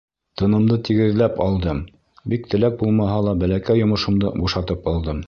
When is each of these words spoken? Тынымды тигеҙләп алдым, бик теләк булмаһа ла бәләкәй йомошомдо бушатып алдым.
Тынымды 0.41 0.77
тигеҙләп 0.87 1.35
алдым, 1.45 1.83
бик 2.33 2.49
теләк 2.55 2.79
булмаһа 2.81 3.21
ла 3.29 3.37
бәләкәй 3.45 3.85
йомошомдо 3.85 4.37
бушатып 4.43 4.95
алдым. 4.95 5.19